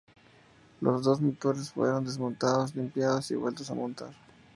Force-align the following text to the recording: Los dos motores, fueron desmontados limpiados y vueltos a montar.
Los 0.79 1.03
dos 1.03 1.21
motores, 1.21 1.69
fueron 1.73 2.05
desmontados 2.05 2.73
limpiados 2.73 3.29
y 3.29 3.35
vueltos 3.35 3.69
a 3.69 3.75
montar. 3.75 4.09